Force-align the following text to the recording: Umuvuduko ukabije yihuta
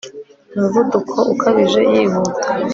Umuvuduko 0.55 1.17
ukabije 1.33 1.81
yihuta 1.91 2.47